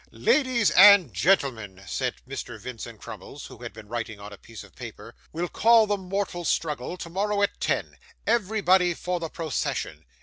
[0.09, 2.59] 'Ladies and gentlemen,' said Mr.
[2.59, 6.43] Vincent Crummles, who had been writing on a piece of paper, 'we'll call the Mortal
[6.43, 10.03] Struggle tomorrow at ten; everybody for the procession.